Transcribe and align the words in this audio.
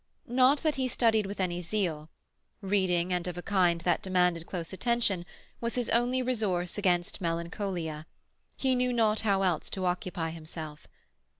Not 0.27 0.63
that 0.63 0.77
he 0.77 0.87
studied 0.87 1.27
with 1.27 1.39
any 1.39 1.61
zeal; 1.61 2.09
reading, 2.59 3.13
and 3.13 3.27
of 3.27 3.37
a 3.37 3.43
kind 3.43 3.81
that 3.81 4.01
demanded 4.01 4.47
close 4.47 4.73
attention, 4.73 5.27
was 5.59 5.75
his 5.75 5.91
only 5.91 6.23
resource 6.23 6.75
against 6.79 7.21
melancholia; 7.21 8.07
he 8.57 8.73
knew 8.73 8.93
not 8.93 9.19
how 9.19 9.43
else 9.43 9.69
to 9.69 9.85
occupy 9.85 10.31
himself. 10.31 10.87